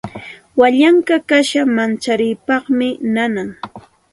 Wallankuy 0.59 1.21
kasha 1.29 1.61
mancharipaqmi 1.75 2.87
nanan. 3.15 3.49